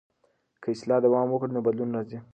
[0.61, 2.19] که اصلاح دوام وکړي نو بدلون راځي.